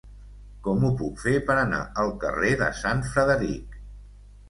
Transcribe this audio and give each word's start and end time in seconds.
Com 0.67 0.85
ho 0.87 0.89
puc 1.01 1.21
fer 1.27 1.35
per 1.51 1.59
anar 1.65 1.83
al 2.07 2.11
carrer 2.25 2.53
de 2.65 2.73
Sant 2.83 3.07
Frederic? 3.15 3.83